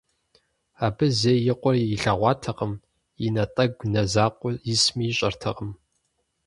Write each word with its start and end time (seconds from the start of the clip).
Абы 0.85 1.07
зэи 1.19 1.39
и 1.51 1.53
къуэр 1.59 1.75
илъэгъуатэкъым, 1.95 2.73
и 3.25 3.27
натӏэгу 3.33 3.85
нэ 3.93 4.01
закъуэ 4.13 4.51
исми 4.71 5.05
ищӏэртэкъым. 5.11 5.71